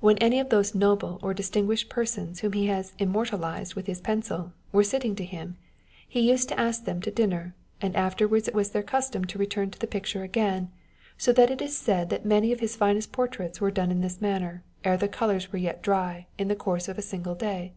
[0.00, 4.00] When any of those noble or distin guished persons whom he has immortalised with his
[4.00, 5.58] pencil, were sitting to him,
[6.08, 9.70] he used to ask them to dinner, and afterwards it was their custom to return
[9.70, 10.70] to the picture again,
[11.18, 14.22] so that it is said that many of his finest portraits were done in this
[14.22, 17.74] manner, ere the colours were yet dry, in the course of a single day.